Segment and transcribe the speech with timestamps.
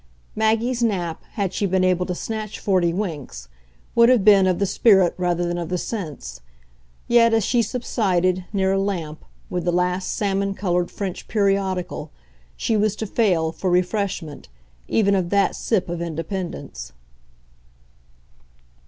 [0.35, 3.47] Maggie's nap, had she been able to snatch forty winks,
[3.93, 6.41] would have been of the spirit rather than of the sense;
[7.07, 12.09] yet as she subsided, near a lamp, with the last salmon coloured French periodical,
[12.57, 14.49] she was to fail, for refreshment,
[14.87, 16.93] even of that sip of independence.